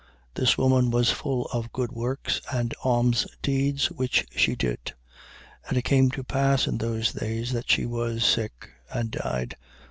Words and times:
This 0.33 0.57
woman 0.57 0.89
was 0.89 1.11
full 1.11 1.45
of 1.53 1.71
good 1.71 1.91
works 1.91 2.41
and 2.51 2.73
almsdeeds 2.83 3.91
which 3.91 4.25
she 4.35 4.55
did. 4.55 4.93
9:37. 5.67 5.69
And 5.69 5.77
it 5.77 5.81
came 5.83 6.09
to 6.09 6.23
pass 6.23 6.65
in 6.65 6.79
those 6.79 7.13
days 7.13 7.53
that 7.53 7.69
she 7.69 7.85
was 7.85 8.25
sick 8.25 8.71
and 8.91 9.11
died. 9.11 9.57